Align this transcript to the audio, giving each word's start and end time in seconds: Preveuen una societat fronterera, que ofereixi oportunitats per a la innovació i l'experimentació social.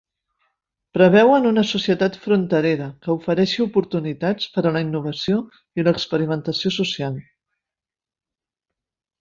Preveuen 0.97 1.43
una 1.49 1.63
societat 1.71 2.17
fronterera, 2.23 2.87
que 3.03 3.13
ofereixi 3.15 3.61
oportunitats 3.67 4.49
per 4.57 4.65
a 4.65 4.73
la 4.79 4.83
innovació 4.89 5.39
i 5.83 5.87
l'experimentació 5.89 6.73
social. 6.83 7.23